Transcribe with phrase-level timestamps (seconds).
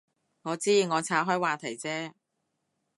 [0.41, 2.11] 我知，我岔开话题啫